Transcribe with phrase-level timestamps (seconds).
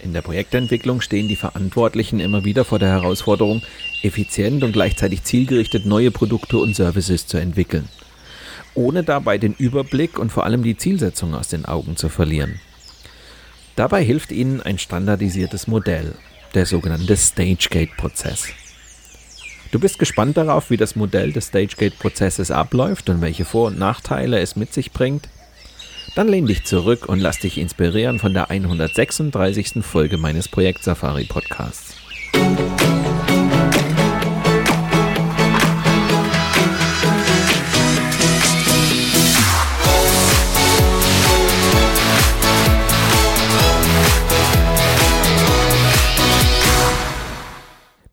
[0.00, 3.62] In der Projektentwicklung stehen die Verantwortlichen immer wieder vor der Herausforderung,
[4.02, 7.88] effizient und gleichzeitig zielgerichtet neue Produkte und Services zu entwickeln,
[8.74, 12.60] ohne dabei den Überblick und vor allem die Zielsetzung aus den Augen zu verlieren.
[13.74, 16.14] Dabei hilft Ihnen ein standardisiertes Modell,
[16.54, 18.48] der sogenannte Stage-Gate-Prozess.
[19.70, 24.38] Du bist gespannt darauf, wie das Modell des Stage-Gate-Prozesses abläuft und welche Vor- und Nachteile
[24.38, 25.28] es mit sich bringt?
[26.18, 29.84] Dann lehn dich zurück und lass dich inspirieren von der 136.
[29.84, 31.94] Folge meines Projekt Safari Podcasts.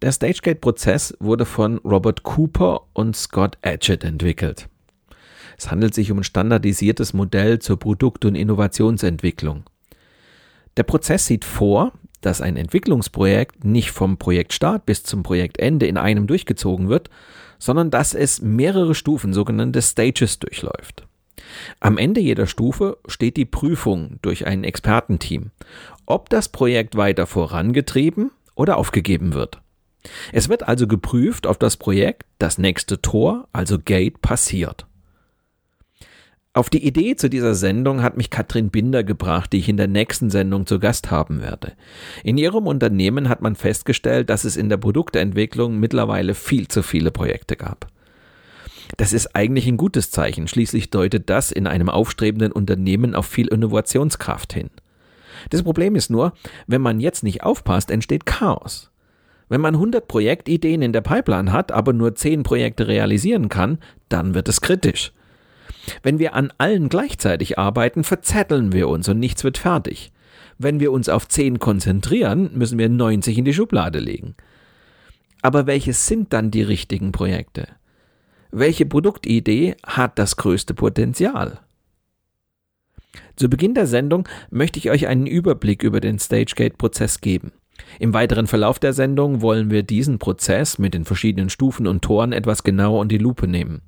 [0.03, 4.69] Der Stagegate-Prozess wurde von Robert Cooper und Scott Adgett entwickelt.
[5.58, 9.64] Es handelt sich um ein standardisiertes Modell zur Produkt- und Innovationsentwicklung.
[10.78, 16.28] Der Prozess sieht vor, dass ein Entwicklungsprojekt nicht vom Projektstart bis zum Projektende in einem
[16.28, 17.09] durchgezogen wird,
[17.59, 21.08] sondern dass es mehrere Stufen, sogenannte Stages, durchläuft.
[21.80, 25.52] Am Ende jeder Stufe steht die Prüfung durch ein Expertenteam,
[26.06, 29.62] ob das Projekt weiter vorangetrieben oder aufgegeben wird.
[30.31, 34.86] Es wird also geprüft, ob das Projekt das nächste Tor, also Gate, passiert.
[36.56, 39.89] Auf die Idee zu dieser Sendung hat mich Katrin Binder gebracht, die ich in der
[39.89, 41.73] nächsten Sendung zu Gast haben werde.
[42.23, 47.12] In ihrem Unternehmen hat man festgestellt, dass es in der Produktentwicklung mittlerweile viel zu viele
[47.12, 47.91] Projekte gab.
[48.96, 53.47] Das ist eigentlich ein gutes Zeichen, schließlich deutet das in einem aufstrebenden Unternehmen auf viel
[53.47, 54.69] Innovationskraft hin.
[55.50, 56.31] Das Problem ist nur,
[56.68, 58.91] wenn man jetzt nicht aufpasst, entsteht Chaos.
[59.50, 64.34] Wenn man 100 Projektideen in der Pipeline hat, aber nur 10 Projekte realisieren kann, dann
[64.34, 65.12] wird es kritisch.
[66.03, 70.12] Wenn wir an allen gleichzeitig arbeiten, verzetteln wir uns und nichts wird fertig.
[70.57, 74.35] Wenn wir uns auf 10 konzentrieren, müssen wir 90 in die Schublade legen.
[75.41, 77.68] Aber welches sind dann die richtigen Projekte?
[78.51, 81.59] Welche Produktidee hat das größte Potenzial?
[83.35, 87.51] Zu Beginn der Sendung möchte ich euch einen Überblick über den Stagegate-Prozess geben.
[88.00, 92.31] Im weiteren Verlauf der Sendung wollen wir diesen Prozess mit den verschiedenen Stufen und Toren
[92.31, 93.81] etwas genauer unter die Lupe nehmen.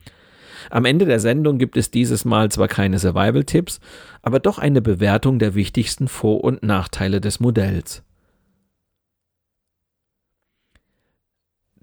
[0.70, 3.80] Am Ende der Sendung gibt es dieses Mal zwar keine Survival-Tipps,
[4.22, 8.04] aber doch eine Bewertung der wichtigsten Vor- und Nachteile des Modells.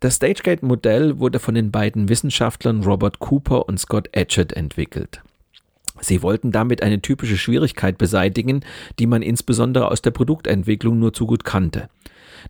[0.01, 5.23] Das Stagegate-Modell wurde von den beiden Wissenschaftlern Robert Cooper und Scott Adgett entwickelt.
[6.01, 8.61] Sie wollten damit eine typische Schwierigkeit beseitigen,
[8.99, 11.89] die man insbesondere aus der Produktentwicklung nur zu gut kannte,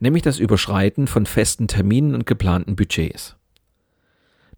[0.01, 3.37] nämlich das Überschreiten von festen Terminen und geplanten Budgets.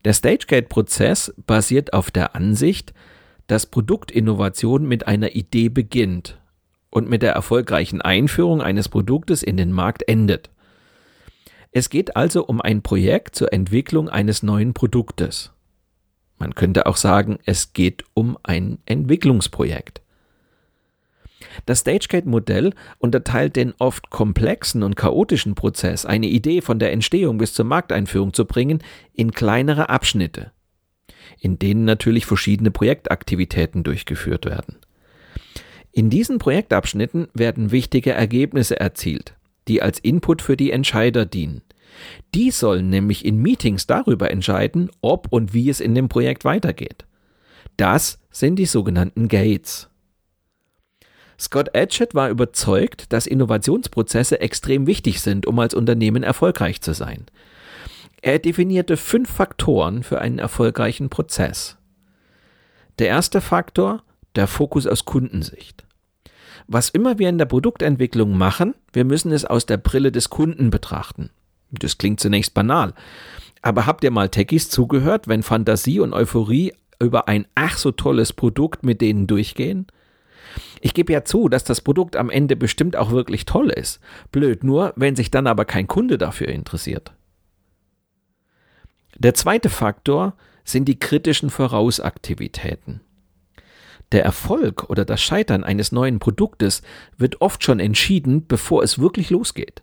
[0.06, 2.94] Der Stagegate-Prozess basiert auf der Ansicht,
[3.48, 6.40] dass Produktinnovation mit einer Idee beginnt
[6.90, 10.50] und mit der erfolgreichen Einführung eines Produktes in den Markt endet.
[11.72, 15.50] Es geht also um ein Projekt zur Entwicklung eines neuen Produktes.
[16.38, 20.02] Man könnte auch sagen, es geht um ein Entwicklungsprojekt.
[21.66, 27.52] Das Stagegate-Modell unterteilt den oft komplexen und chaotischen Prozess, eine Idee von der Entstehung bis
[27.52, 28.82] zur Markteinführung zu bringen,
[29.12, 30.52] in kleinere Abschnitte,
[31.38, 34.76] in denen natürlich verschiedene Projektaktivitäten durchgeführt werden.
[35.92, 39.34] In diesen Projektabschnitten werden wichtige Ergebnisse erzielt,
[39.68, 41.62] die als Input für die Entscheider dienen.
[42.34, 47.06] Die sollen nämlich in Meetings darüber entscheiden, ob und wie es in dem Projekt weitergeht.
[47.76, 49.88] Das sind die sogenannten Gates.
[51.38, 57.26] Scott Adgett war überzeugt, dass Innovationsprozesse extrem wichtig sind, um als Unternehmen erfolgreich zu sein.
[58.22, 61.76] Er definierte fünf Faktoren für einen erfolgreichen Prozess.
[62.98, 64.02] Der erste Faktor,
[64.34, 65.84] der Fokus aus Kundensicht.
[66.66, 70.70] Was immer wir in der Produktentwicklung machen, wir müssen es aus der Brille des Kunden
[70.70, 71.30] betrachten.
[71.70, 72.94] Das klingt zunächst banal.
[73.62, 78.32] Aber habt ihr mal Techies zugehört, wenn Fantasie und Euphorie über ein ach so tolles
[78.32, 79.86] Produkt mit denen durchgehen?
[80.80, 84.00] Ich gebe ja zu, dass das Produkt am Ende bestimmt auch wirklich toll ist.
[84.32, 87.12] Blöd nur, wenn sich dann aber kein Kunde dafür interessiert.
[89.18, 90.34] Der zweite Faktor
[90.64, 93.00] sind die kritischen Vorausaktivitäten.
[94.12, 96.82] Der Erfolg oder das Scheitern eines neuen Produktes
[97.16, 99.82] wird oft schon entschieden, bevor es wirklich losgeht.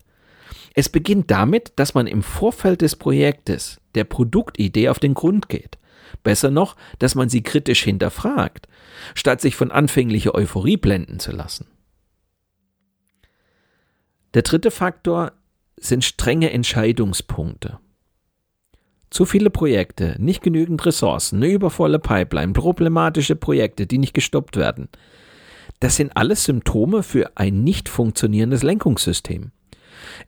[0.74, 5.78] Es beginnt damit, dass man im Vorfeld des Projektes der Produktidee auf den Grund geht.
[6.22, 8.68] Besser noch, dass man sie kritisch hinterfragt,
[9.14, 11.66] statt sich von anfänglicher Euphorie blenden zu lassen.
[14.34, 15.32] Der dritte Faktor
[15.76, 17.78] sind strenge Entscheidungspunkte.
[19.10, 24.88] Zu viele Projekte, nicht genügend Ressourcen, eine übervolle Pipeline, problematische Projekte, die nicht gestoppt werden.
[25.78, 29.52] Das sind alles Symptome für ein nicht funktionierendes Lenkungssystem.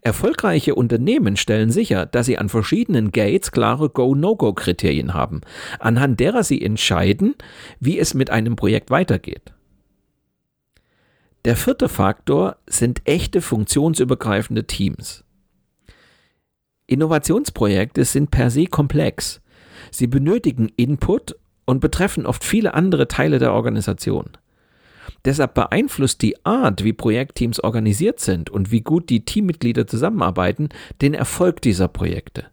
[0.00, 5.40] Erfolgreiche Unternehmen stellen sicher, dass sie an verschiedenen Gates klare Go-No-Go-Kriterien haben,
[5.78, 7.34] anhand derer sie entscheiden,
[7.80, 9.52] wie es mit einem Projekt weitergeht.
[11.44, 15.24] Der vierte Faktor sind echte funktionsübergreifende Teams.
[16.88, 19.40] Innovationsprojekte sind per se komplex.
[19.90, 24.30] Sie benötigen Input und betreffen oft viele andere Teile der Organisation.
[25.24, 30.68] Deshalb beeinflusst die Art, wie Projektteams organisiert sind und wie gut die Teammitglieder zusammenarbeiten,
[31.02, 32.46] den Erfolg dieser Projekte.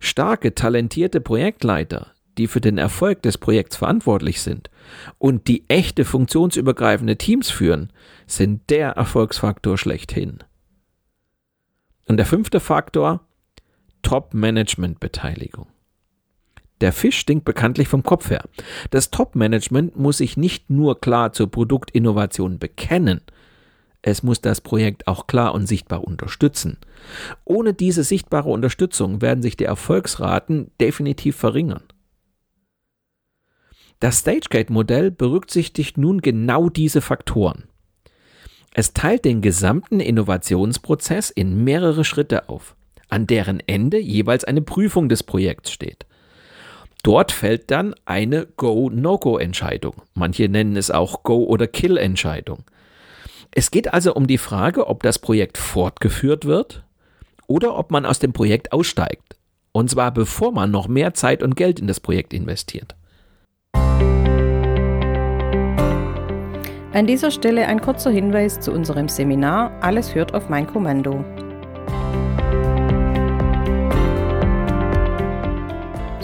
[0.00, 4.70] Starke, talentierte Projektleiter, die für den Erfolg des Projekts verantwortlich sind
[5.18, 7.92] und die echte funktionsübergreifende Teams führen,
[8.26, 10.38] sind der Erfolgsfaktor schlechthin.
[12.06, 13.20] Und der fünfte Faktor,
[14.02, 15.66] Top-Management-Beteiligung.
[16.80, 18.44] Der Fisch stinkt bekanntlich vom Kopf her.
[18.90, 23.20] Das Top-Management muss sich nicht nur klar zur Produktinnovation bekennen,
[24.02, 26.78] es muss das Projekt auch klar und sichtbar unterstützen.
[27.44, 31.82] Ohne diese sichtbare Unterstützung werden sich die Erfolgsraten definitiv verringern.
[34.00, 37.64] Das Stagegate-Modell berücksichtigt nun genau diese Faktoren.
[38.72, 42.76] Es teilt den gesamten Innovationsprozess in mehrere Schritte auf,
[43.08, 46.06] an deren Ende jeweils eine Prüfung des Projekts steht.
[47.08, 49.94] Dort fällt dann eine Go-No-Go-Entscheidung.
[50.12, 52.64] Manche nennen es auch Go- oder Kill-Entscheidung.
[53.50, 56.84] Es geht also um die Frage, ob das Projekt fortgeführt wird
[57.46, 59.38] oder ob man aus dem Projekt aussteigt.
[59.72, 62.94] Und zwar bevor man noch mehr Zeit und Geld in das Projekt investiert.
[66.92, 71.24] An dieser Stelle ein kurzer Hinweis zu unserem Seminar Alles hört auf mein Kommando.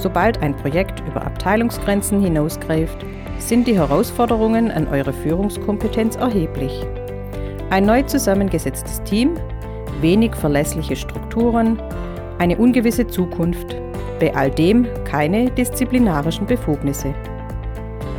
[0.04, 3.06] Sobald ein Projekt über Abteilungsgrenzen hinausgreift,
[3.38, 6.84] sind die Herausforderungen an eure Führungskompetenz erheblich.
[7.70, 9.32] Ein neu zusammengesetztes Team,
[10.02, 11.80] wenig verlässliche Strukturen,
[12.38, 13.76] eine ungewisse Zukunft,
[14.20, 17.14] bei all dem keine disziplinarischen Befugnisse.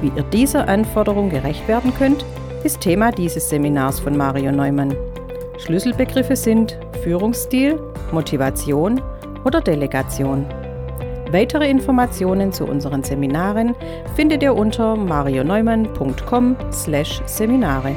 [0.01, 2.25] Wie ihr dieser Anforderung gerecht werden könnt,
[2.63, 4.95] ist Thema dieses Seminars von Mario Neumann.
[5.59, 7.79] Schlüsselbegriffe sind Führungsstil,
[8.11, 8.99] Motivation
[9.43, 10.47] oder Delegation.
[11.31, 13.75] Weitere Informationen zu unseren Seminaren
[14.15, 17.95] findet ihr unter marioneumann.com/seminare.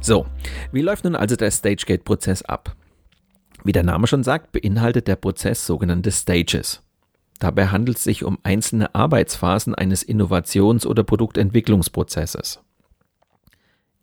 [0.00, 0.26] So,
[0.72, 2.74] wie läuft nun also der Stagegate-Prozess ab?
[3.62, 6.82] Wie der Name schon sagt, beinhaltet der Prozess sogenannte Stages.
[7.40, 12.60] Dabei handelt es sich um einzelne Arbeitsphasen eines Innovations- oder Produktentwicklungsprozesses.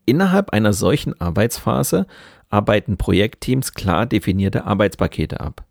[0.05, 2.07] Innerhalb einer solchen Arbeitsphase
[2.49, 5.65] arbeiten Projektteams klar definierte Arbeitspakete ab.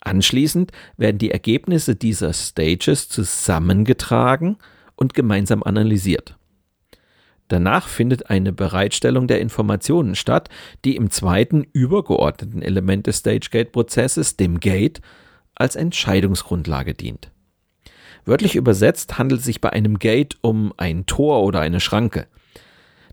[0.00, 4.58] Anschließend werden die Ergebnisse dieser Stages zusammengetragen
[4.94, 6.36] und gemeinsam analysiert.
[7.48, 10.50] Danach findet eine Bereitstellung der Informationen statt,
[10.84, 15.00] die im zweiten übergeordneten Element des Stagegate-Prozesses, dem Gate,
[15.62, 17.30] als Entscheidungsgrundlage dient.
[18.24, 22.26] Wörtlich übersetzt handelt es sich bei einem Gate um ein Tor oder eine Schranke.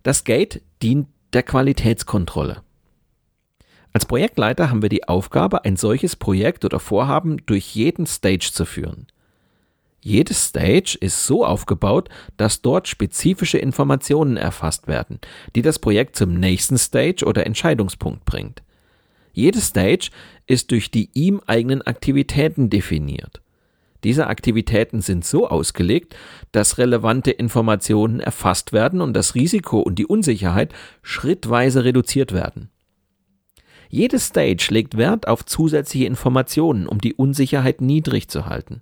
[0.02, 2.64] Das Gate dient der Qualitätskontrolle.
[3.94, 8.66] Als Projektleiter haben wir die Aufgabe, ein solches Projekt oder Vorhaben durch jeden Stage zu
[8.66, 9.08] führen.
[10.02, 15.20] Jedes Stage ist so aufgebaut, dass dort spezifische Informationen erfasst werden,
[15.56, 18.64] die das Projekt zum nächsten Stage oder Entscheidungspunkt bringt.
[19.34, 20.10] Jede Stage
[20.48, 23.42] ist durch die ihm eigenen Aktivitäten definiert.
[24.04, 26.16] Diese Aktivitäten sind so ausgelegt,
[26.52, 32.70] dass relevante Informationen erfasst werden und das Risiko und die Unsicherheit schrittweise reduziert werden.
[33.90, 38.82] Jede Stage legt Wert auf zusätzliche Informationen, um die Unsicherheit niedrig zu halten.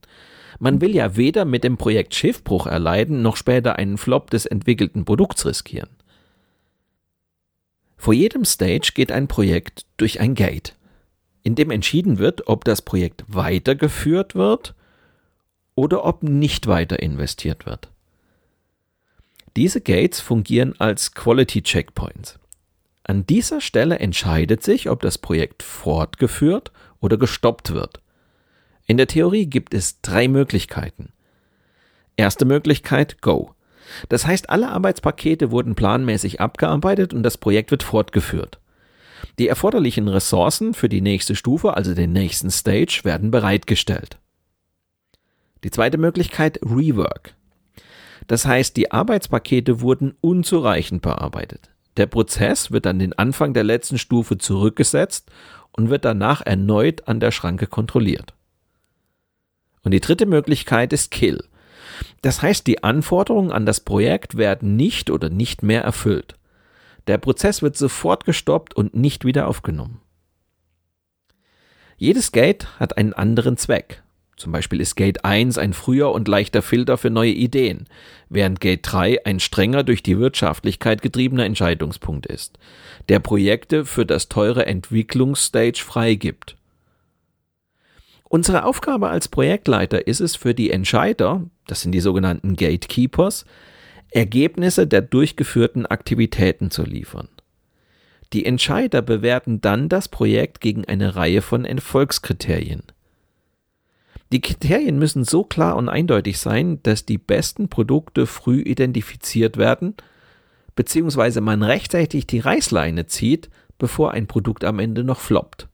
[0.60, 5.06] Man will ja weder mit dem Projekt Schiffbruch erleiden, noch später einen Flop des entwickelten
[5.06, 5.90] Produkts riskieren.
[7.98, 10.76] Vor jedem Stage geht ein Projekt durch ein Gate,
[11.44, 14.76] in dem entschieden wird, ob das Projekt weitergeführt wird
[15.76, 17.90] oder ob nicht weiter investiert wird.
[19.56, 22.38] Diese Gates fungieren als Quality Checkpoints.
[23.04, 28.02] An dieser Stelle entscheidet sich, ob das Projekt fortgeführt oder gestoppt wird.
[28.86, 31.12] In der Theorie gibt es drei Möglichkeiten.
[32.18, 33.56] Erste Möglichkeit, Go.
[34.10, 38.60] Das heißt, alle Arbeitspakete wurden planmäßig abgearbeitet und das Projekt wird fortgeführt.
[39.40, 44.18] Die erforderlichen Ressourcen für die nächste Stufe, also den nächsten Stage, werden bereitgestellt.
[45.64, 47.36] Die zweite Möglichkeit, Rework.
[48.28, 51.70] Das heißt, die Arbeitspakete wurden unzureichend bearbeitet.
[51.98, 55.32] Der Prozess wird an den Anfang der letzten Stufe zurückgesetzt
[55.72, 58.34] und wird danach erneut an der Schranke kontrolliert.
[59.84, 61.44] Und die dritte Möglichkeit ist Kill.
[62.22, 66.36] Das heißt, die Anforderungen an das Projekt werden nicht oder nicht mehr erfüllt.
[67.08, 70.02] Der Prozess wird sofort gestoppt und nicht wieder aufgenommen.
[71.98, 74.04] Jedes Gate hat einen anderen Zweck.
[74.36, 77.88] Zum Beispiel ist Gate 1 ein früher und leichter Filter für neue Ideen,
[78.30, 82.60] während Gate 3 ein strenger durch die Wirtschaftlichkeit getriebener Entscheidungspunkt ist,
[83.10, 86.57] der Projekte für das teure Entwicklungsstage freigibt.
[88.30, 93.46] Unsere Aufgabe als Projektleiter ist es für die Entscheider, das sind die sogenannten Gatekeepers,
[94.12, 97.30] Ergebnisse der durchgeführten Aktivitäten zu liefern.
[98.34, 102.84] Die Entscheider bewerten dann das Projekt gegen eine Reihe von Erfolgskriterien.
[104.34, 109.96] Die Kriterien müssen so klar und eindeutig sein, dass die besten Produkte früh identifiziert werden,
[110.76, 115.70] beziehungsweise man rechtzeitig die Reißleine zieht, bevor ein Produkt am Ende noch floppt.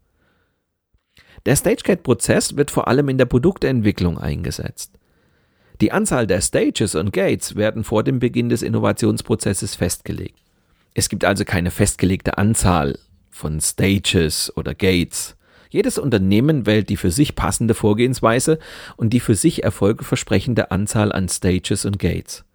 [1.46, 4.94] Der StageGate-Prozess wird vor allem in der Produktentwicklung eingesetzt.
[5.82, 10.40] Die Anzahl der Stages und Gates werden vor dem Beginn des Innovationsprozesses festgelegt.
[10.94, 12.98] Es gibt also keine festgelegte Anzahl
[13.30, 15.36] von Stages oder Gates.
[15.70, 18.60] Jedes Unternehmen wählt die für sich passende Vorgehensweise
[18.96, 22.46] und die für sich erfolgeversprechende Anzahl an Stages und Gates.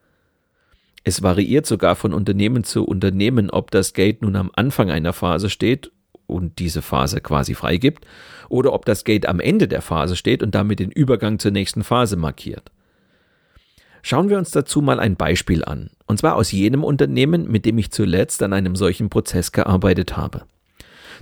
[1.02, 5.50] Es variiert sogar von Unternehmen zu Unternehmen, ob das Gate nun am Anfang einer Phase
[5.50, 5.90] steht
[6.28, 8.06] und diese Phase quasi freigibt,
[8.48, 11.82] oder ob das Gate am Ende der Phase steht und damit den Übergang zur nächsten
[11.82, 12.70] Phase markiert.
[14.02, 17.78] Schauen wir uns dazu mal ein Beispiel an, und zwar aus jenem Unternehmen, mit dem
[17.78, 20.44] ich zuletzt an einem solchen Prozess gearbeitet habe.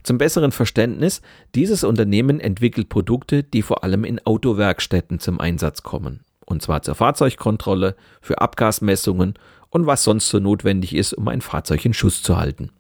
[0.03, 1.23] Zum besseren Verständnis,
[1.55, 6.21] dieses Unternehmen entwickelt Produkte, die vor allem in Autowerkstätten zum Einsatz kommen.
[6.45, 9.35] Und zwar zur Fahrzeugkontrolle, für Abgasmessungen
[9.71, 12.71] und was sonst so notwendig ist, um ein Fahrzeug in Schuss zu halten.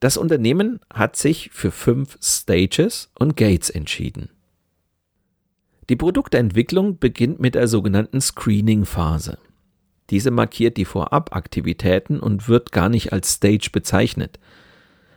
[0.00, 4.30] Das Unternehmen hat sich für fünf Stages und Gates entschieden.
[5.88, 9.38] Die Produktentwicklung beginnt mit der sogenannten Screening-Phase.
[10.10, 14.38] Diese markiert die Vorabaktivitäten und wird gar nicht als Stage bezeichnet.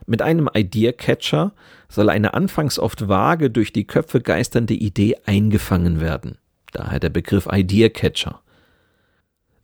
[0.05, 1.53] Mit einem Idea Catcher
[1.89, 6.37] soll eine anfangs oft vage durch die Köpfe geisternde Idee eingefangen werden.
[6.71, 8.41] Daher der Begriff Idea Catcher.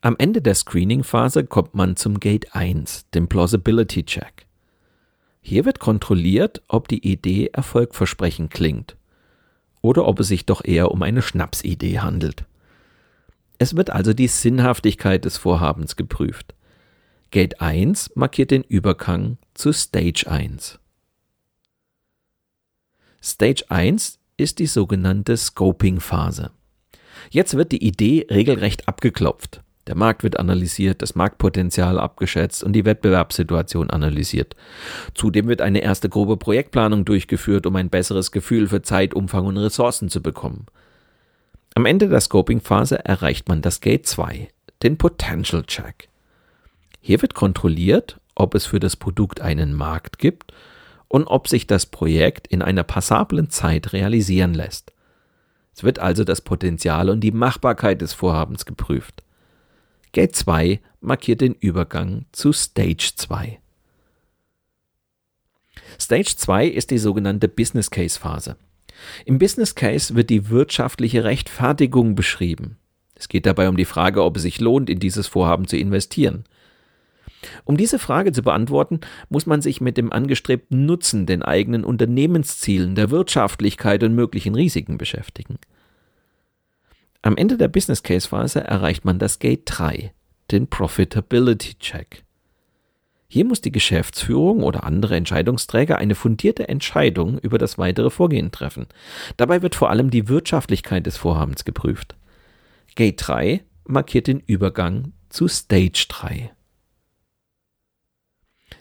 [0.01, 4.44] Am Ende der Screening-Phase kommt man zum Gate 1, dem Plausibility Check.
[5.47, 8.95] Hier wird kontrolliert, ob die Idee erfolgversprechend klingt
[9.83, 12.45] oder ob es sich doch eher um eine Schnapsidee handelt.
[13.59, 16.55] Es wird also die Sinnhaftigkeit des Vorhabens geprüft.
[17.29, 20.79] Gate 1 markiert den Übergang zu Stage 1.
[23.21, 26.49] Stage 1 ist die sogenannte Scoping-Phase.
[27.29, 29.61] Jetzt wird die Idee regelrecht abgeklopft.
[29.87, 34.55] Der Markt wird analysiert, das Marktpotenzial abgeschätzt und die Wettbewerbssituation analysiert.
[35.13, 39.57] Zudem wird eine erste grobe Projektplanung durchgeführt, um ein besseres Gefühl für Zeit, Umfang und
[39.57, 40.65] Ressourcen zu bekommen.
[41.75, 44.47] Am Ende der Scoping-Phase erreicht man das Gate 2,
[44.81, 46.09] den Potential Check.
[47.01, 50.53] Hier wird kontrolliert, ob es für das Produkt einen Markt gibt
[51.07, 54.93] und ob sich das Projekt in einer passablen Zeit realisieren lässt.
[55.75, 59.24] Es wird also das Potenzial und die Machbarkeit des Vorhabens geprüft.
[60.15, 63.59] Gate 2 markiert den Übergang zu Stage 2.
[65.99, 68.55] Stage 2 ist die sogenannte Business Case Phase.
[69.25, 72.77] Im Business Case wird die wirtschaftliche Rechtfertigung beschrieben.
[73.15, 76.45] Es geht dabei um die Frage, ob es sich lohnt, in dieses Vorhaben zu investieren.
[77.65, 82.95] Um diese Frage zu beantworten, muss man sich mit dem angestrebten Nutzen, den eigenen Unternehmenszielen,
[82.95, 85.59] der Wirtschaftlichkeit und möglichen Risiken beschäftigen.
[87.25, 90.13] Am Ende der Business Case Phase erreicht man das Gate 3,
[90.51, 92.23] den Profitability Check.
[93.27, 98.85] Hier muss die Geschäftsführung oder andere Entscheidungsträger eine fundierte Entscheidung über das weitere Vorgehen treffen.
[99.37, 102.15] Dabei wird vor allem die Wirtschaftlichkeit des Vorhabens geprüft.
[102.93, 106.51] Gate 3 markiert den Übergang zu Stage 3.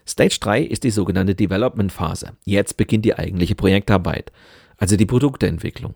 [0.07, 2.37] Stage 3 ist die sogenannte Development Phase.
[2.45, 4.33] Jetzt beginnt die eigentliche Projektarbeit,
[4.77, 5.95] also die Produktentwicklung.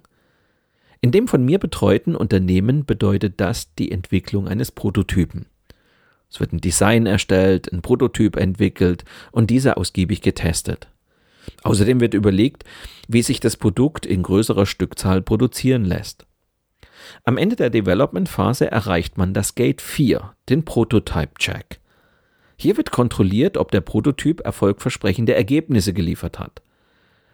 [1.01, 5.47] In dem von mir betreuten Unternehmen bedeutet das die Entwicklung eines Prototypen.
[6.31, 10.89] Es wird ein Design erstellt, ein Prototyp entwickelt und dieser ausgiebig getestet.
[11.63, 12.65] Außerdem wird überlegt,
[13.07, 16.27] wie sich das Produkt in größerer Stückzahl produzieren lässt.
[17.25, 21.81] Am Ende der Development-Phase erreicht man das Gate 4, den Prototype-Check.
[22.57, 26.61] Hier wird kontrolliert, ob der Prototyp erfolgversprechende Ergebnisse geliefert hat.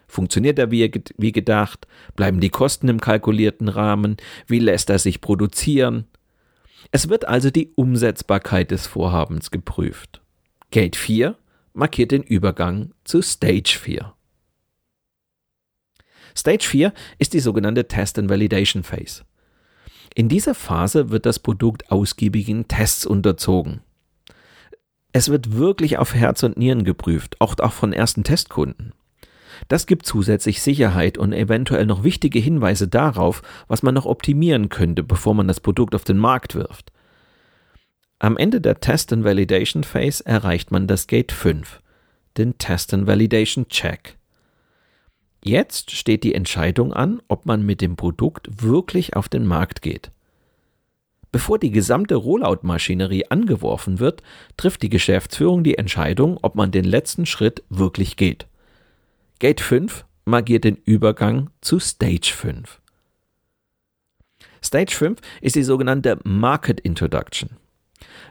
[0.06, 1.86] Funktioniert er wie, wie gedacht?
[2.16, 4.16] Bleiben die Kosten im kalkulierten Rahmen?
[4.46, 6.06] Wie lässt er sich produzieren?
[6.90, 10.22] Es wird also die Umsetzbarkeit des Vorhabens geprüft.
[10.70, 11.36] Gate 4
[11.72, 14.14] markiert den Übergang zu Stage 4.
[16.36, 19.24] Stage 4 ist die sogenannte Test and Validation Phase.
[20.14, 23.80] In dieser Phase wird das Produkt ausgiebigen Tests unterzogen.
[25.12, 28.92] Es wird wirklich auf Herz und Nieren geprüft, auch, auch von ersten Testkunden.
[29.68, 35.02] Das gibt zusätzlich Sicherheit und eventuell noch wichtige Hinweise darauf, was man noch optimieren könnte,
[35.02, 36.92] bevor man das Produkt auf den Markt wirft.
[38.18, 41.80] Am Ende der Test and Validation Phase erreicht man das Gate 5,
[42.36, 44.16] den Test and Validation Check.
[45.42, 50.10] Jetzt steht die Entscheidung an, ob man mit dem Produkt wirklich auf den Markt geht.
[51.32, 54.22] Bevor die gesamte Rollout-Maschinerie angeworfen wird,
[54.56, 58.46] trifft die Geschäftsführung die Entscheidung, ob man den letzten Schritt wirklich geht.
[59.40, 62.80] Gate 5 markiert den Übergang zu Stage 5.
[64.62, 67.50] Stage 5 ist die sogenannte Market Introduction.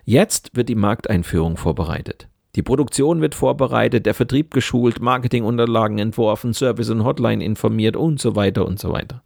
[0.05, 2.29] Jetzt wird die Markteinführung vorbereitet.
[2.55, 8.35] Die Produktion wird vorbereitet, der Vertrieb geschult, Marketingunterlagen entworfen, Service und Hotline informiert und so
[8.35, 9.23] weiter und so weiter.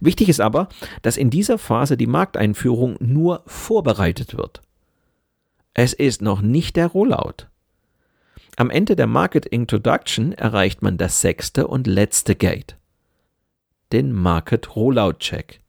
[0.00, 0.68] Wichtig ist aber,
[1.00, 4.60] dass in dieser Phase die Markteinführung nur vorbereitet wird.
[5.72, 7.46] Es ist noch nicht der Rollout.
[8.56, 12.76] Am Ende der Market Introduction erreicht man das sechste und letzte Gate,
[13.92, 15.60] den Market Rollout Check.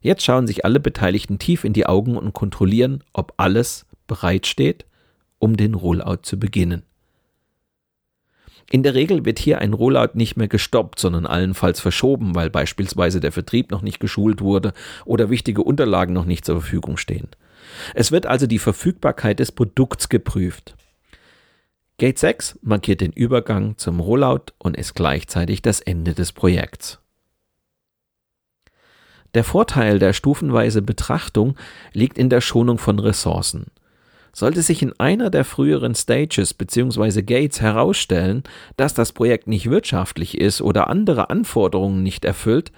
[0.00, 4.84] Jetzt schauen sich alle Beteiligten tief in die Augen und kontrollieren, ob alles bereitsteht,
[5.38, 6.82] um den Rollout zu beginnen.
[8.68, 13.20] In der Regel wird hier ein Rollout nicht mehr gestoppt, sondern allenfalls verschoben, weil beispielsweise
[13.20, 14.72] der Vertrieb noch nicht geschult wurde
[15.04, 17.28] oder wichtige Unterlagen noch nicht zur Verfügung stehen.
[17.94, 20.74] Es wird also die Verfügbarkeit des Produkts geprüft.
[21.98, 26.98] Gate 6 markiert den Übergang zum Rollout und ist gleichzeitig das Ende des Projekts.
[29.34, 31.56] Der Vorteil der stufenweise Betrachtung
[31.92, 33.66] liegt in der Schonung von Ressourcen.
[34.34, 37.22] Sollte sich in einer der früheren Stages bzw.
[37.22, 38.42] Gates herausstellen,
[38.76, 42.72] dass das Projekt nicht wirtschaftlich ist oder andere Anforderungen nicht erfüllt,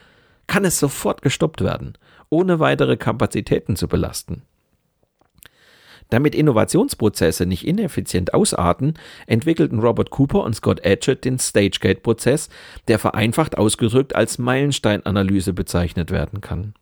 [0.47, 1.97] kann es sofort gestoppt werden,
[2.29, 4.43] ohne weitere Kapazitäten zu belasten.
[6.15, 8.95] Damit Innovationsprozesse nicht ineffizient ausarten,
[9.27, 12.51] entwickelten Robert Cooper und Scott Edgett den Stagegate-Prozess,
[12.87, 16.75] der vereinfacht ausgedrückt als Meilensteinanalyse bezeichnet werden kann.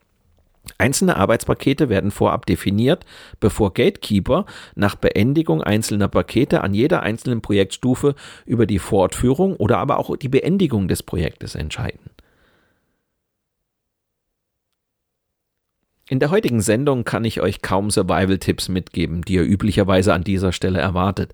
[0.76, 3.06] Einzelne Arbeitspakete werden vorab definiert,
[3.40, 8.14] bevor Gatekeeper nach Beendigung einzelner Pakete an jeder einzelnen Projektstufe
[8.44, 12.11] über die Fortführung oder aber auch die Beendigung des Projektes entscheiden.
[16.12, 20.52] In der heutigen Sendung kann ich euch kaum Survival-Tipps mitgeben, die ihr üblicherweise an dieser
[20.52, 21.32] Stelle erwartet.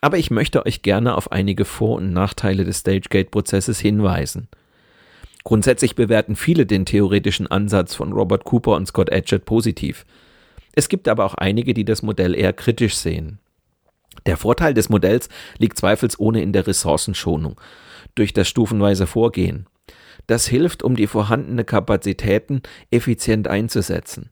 [0.00, 4.48] Aber ich möchte euch gerne auf einige Vor- und Nachteile des Stagegate-Prozesses hinweisen.
[5.44, 10.04] Grundsätzlich bewerten viele den theoretischen Ansatz von Robert Cooper und Scott Edgett positiv.
[10.72, 13.38] Es gibt aber auch einige, die das Modell eher kritisch sehen.
[14.26, 17.60] Der Vorteil des Modells liegt zweifelsohne in der Ressourcenschonung
[18.16, 19.68] durch das stufenweise Vorgehen.
[20.26, 24.30] Das hilft, um die vorhandene Kapazitäten effizient einzusetzen.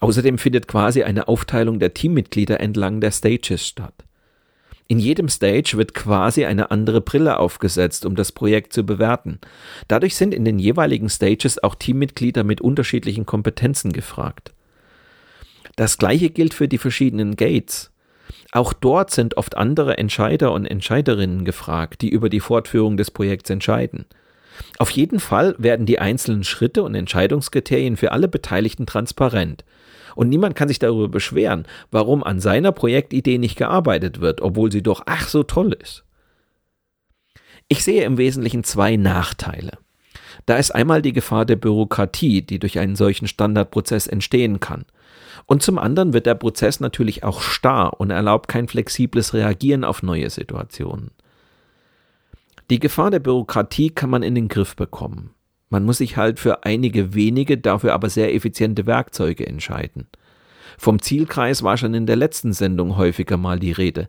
[0.00, 4.04] Außerdem findet quasi eine Aufteilung der Teammitglieder entlang der Stages statt.
[4.86, 9.40] In jedem Stage wird quasi eine andere Brille aufgesetzt, um das Projekt zu bewerten.
[9.88, 14.52] Dadurch sind in den jeweiligen Stages auch Teammitglieder mit unterschiedlichen Kompetenzen gefragt.
[15.76, 17.90] Das gleiche gilt für die verschiedenen Gates.
[18.52, 23.50] Auch dort sind oft andere Entscheider und Entscheiderinnen gefragt, die über die Fortführung des Projekts
[23.50, 24.04] entscheiden.
[24.78, 29.64] Auf jeden Fall werden die einzelnen Schritte und Entscheidungskriterien für alle Beteiligten transparent.
[30.14, 34.82] Und niemand kann sich darüber beschweren, warum an seiner Projektidee nicht gearbeitet wird, obwohl sie
[34.82, 36.04] doch ach so toll ist.
[37.68, 39.72] Ich sehe im Wesentlichen zwei Nachteile.
[40.46, 44.84] Da ist einmal die Gefahr der Bürokratie, die durch einen solchen Standardprozess entstehen kann.
[45.46, 50.02] Und zum anderen wird der Prozess natürlich auch starr und erlaubt kein flexibles Reagieren auf
[50.02, 51.10] neue Situationen.
[52.70, 55.30] Die Gefahr der Bürokratie kann man in den Griff bekommen.
[55.68, 60.06] Man muss sich halt für einige wenige, dafür aber sehr effiziente Werkzeuge entscheiden.
[60.78, 64.08] Vom Zielkreis war schon in der letzten Sendung häufiger mal die Rede.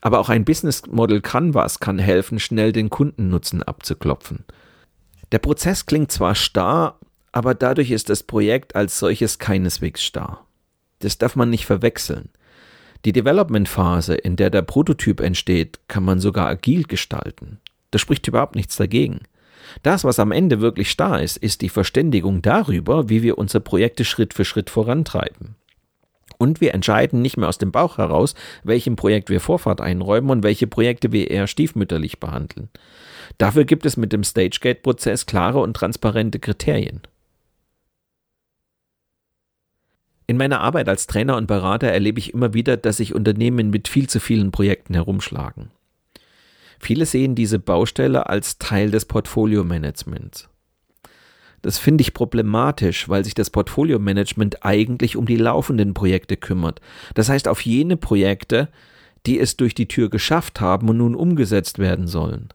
[0.00, 4.44] Aber auch ein Business Model Canvas kann helfen, schnell den Kundennutzen abzuklopfen.
[5.32, 6.98] Der Prozess klingt zwar starr,
[7.32, 10.46] aber dadurch ist das Projekt als solches keineswegs starr.
[11.00, 12.30] Das darf man nicht verwechseln.
[13.04, 17.60] Die Development-Phase, in der der Prototyp entsteht, kann man sogar agil gestalten.
[17.96, 19.20] Da spricht überhaupt nichts dagegen.
[19.82, 24.04] Das, was am Ende wirklich starr ist, ist die Verständigung darüber, wie wir unsere Projekte
[24.04, 25.54] Schritt für Schritt vorantreiben.
[26.36, 30.42] Und wir entscheiden nicht mehr aus dem Bauch heraus, welchem Projekt wir Vorfahrt einräumen und
[30.42, 32.68] welche Projekte wir eher stiefmütterlich behandeln.
[33.38, 37.00] Dafür gibt es mit dem Stagegate-Prozess klare und transparente Kriterien.
[40.26, 43.88] In meiner Arbeit als Trainer und Berater erlebe ich immer wieder, dass sich Unternehmen mit
[43.88, 45.70] viel zu vielen Projekten herumschlagen.
[46.86, 50.48] Viele sehen diese Baustelle als Teil des Portfolio-Managements.
[51.60, 56.80] Das finde ich problematisch, weil sich das Portfolio-Management eigentlich um die laufenden Projekte kümmert.
[57.14, 58.68] Das heißt auf jene Projekte,
[59.26, 62.50] die es durch die Tür geschafft haben und nun umgesetzt werden sollen.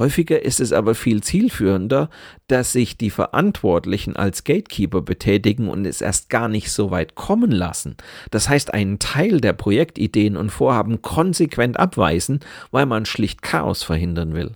[0.00, 2.08] Häufiger ist es aber viel zielführender,
[2.48, 7.50] dass sich die Verantwortlichen als Gatekeeper betätigen und es erst gar nicht so weit kommen
[7.50, 7.98] lassen.
[8.30, 14.32] Das heißt, einen Teil der Projektideen und Vorhaben konsequent abweisen, weil man schlicht Chaos verhindern
[14.32, 14.52] will.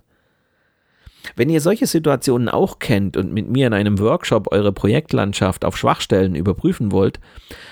[1.35, 5.77] Wenn ihr solche Situationen auch kennt und mit mir in einem Workshop eure Projektlandschaft auf
[5.77, 7.19] Schwachstellen überprüfen wollt,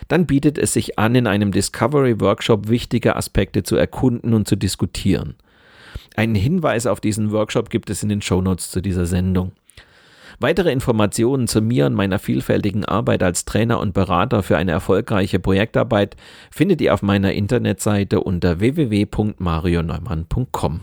[0.08, 4.56] dann bietet es sich an, in einem Discovery Workshop wichtige Aspekte zu erkunden und zu
[4.56, 5.38] diskutieren.
[6.16, 9.54] Einen Hinweis auf diesen Workshop gibt es in den Shownotes zu dieser Sendung.
[10.40, 15.40] Weitere Informationen zu mir und meiner vielfältigen Arbeit als Trainer und Berater für eine erfolgreiche
[15.40, 16.18] Projektarbeit
[16.52, 20.82] findet ihr auf meiner Internetseite unter www.marioneumann.com.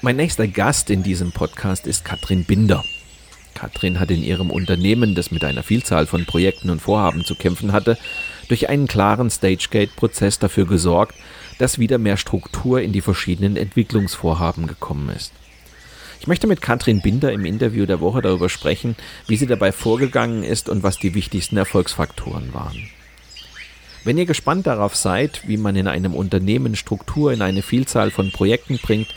[0.00, 2.84] Mein nächster Gast in diesem Podcast ist Katrin Binder.
[3.54, 7.72] Katrin hat in ihrem Unternehmen, das mit einer Vielzahl von Projekten und Vorhaben zu kämpfen
[7.72, 7.98] hatte,
[8.46, 11.16] durch einen klaren Stagegate-Prozess dafür gesorgt,
[11.58, 15.32] dass wieder mehr Struktur in die verschiedenen Entwicklungsvorhaben gekommen ist.
[16.20, 18.94] Ich möchte mit Katrin Binder im Interview der Woche darüber sprechen,
[19.26, 22.88] wie sie dabei vorgegangen ist und was die wichtigsten Erfolgsfaktoren waren.
[24.08, 28.32] Wenn ihr gespannt darauf seid, wie man in einem Unternehmen Struktur in eine Vielzahl von
[28.32, 29.08] Projekten bringt,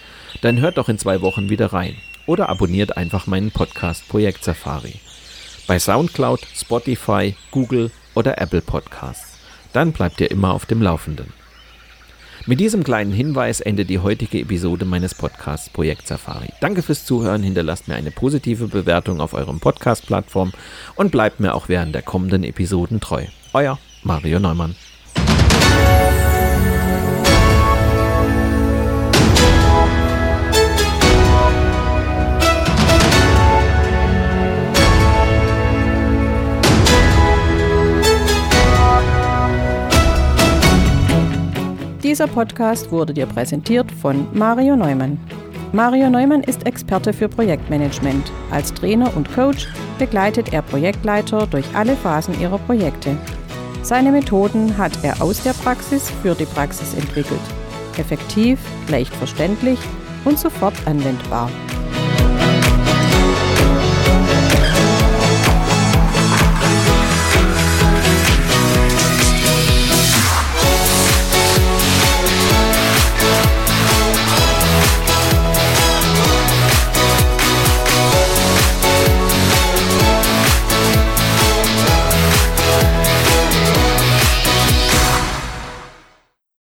[0.41, 4.95] dann hört doch in zwei Wochen wieder rein oder abonniert einfach meinen Podcast Projekt Safari
[5.65, 9.39] bei SoundCloud, Spotify, Google oder Apple Podcasts.
[9.71, 11.32] Dann bleibt ihr immer auf dem Laufenden.
[12.45, 16.49] Mit diesem kleinen Hinweis endet die heutige Episode meines Podcasts Projekt Safari.
[16.60, 20.51] Danke fürs Zuhören, hinterlasst mir eine positive Bewertung auf eurem Podcast-Plattform
[20.95, 23.23] und bleibt mir auch während der kommenden Episoden treu.
[23.54, 24.75] Euer Mario Neumann.
[42.03, 45.17] Dieser Podcast wurde dir präsentiert von Mario Neumann.
[45.71, 48.29] Mario Neumann ist Experte für Projektmanagement.
[48.51, 53.15] Als Trainer und Coach begleitet er Projektleiter durch alle Phasen ihrer Projekte.
[53.83, 57.41] Seine Methoden hat er aus der Praxis für die Praxis entwickelt.
[57.97, 59.79] Effektiv, leicht verständlich
[60.23, 61.49] und sofort anwendbar.